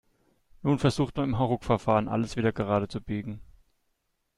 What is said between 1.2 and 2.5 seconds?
im Hauruckverfahren, alles